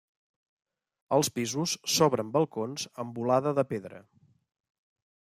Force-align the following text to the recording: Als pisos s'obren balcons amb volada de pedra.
Als 1.17 1.27
pisos 1.35 1.75
s'obren 1.97 2.31
balcons 2.37 2.87
amb 3.05 3.21
volada 3.21 3.55
de 3.61 3.67
pedra. 3.75 4.01